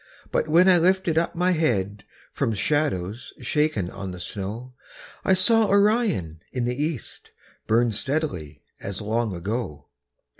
[0.31, 4.73] But when I lifted up my head From shadows shaken on the snow,
[5.23, 7.29] I saw Orion in the east
[7.67, 9.89] Burn steadily as long ago.